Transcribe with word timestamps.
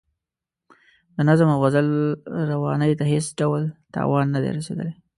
د 1.15 1.17
نظم 1.29 1.47
او 1.53 1.59
غزل 1.63 1.87
روانۍ 2.51 2.91
ته 2.99 3.05
هېڅ 3.13 3.25
ډول 3.39 3.63
تاوان 3.95 4.25
نه 4.33 4.39
دی 4.43 4.49
رسیدلی. 4.57 4.93